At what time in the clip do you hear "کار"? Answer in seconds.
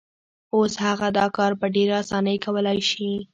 1.37-1.51